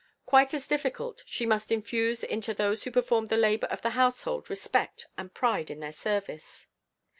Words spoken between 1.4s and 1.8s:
must